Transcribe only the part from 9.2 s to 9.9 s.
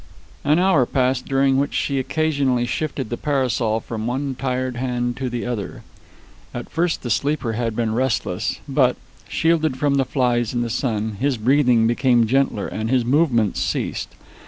shielded